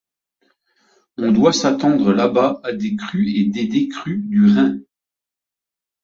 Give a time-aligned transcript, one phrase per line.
[1.17, 4.79] On doit s'attendre là-bas à des crues et des décrues du Rhin.